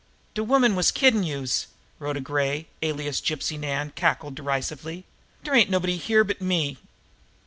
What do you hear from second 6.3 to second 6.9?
me."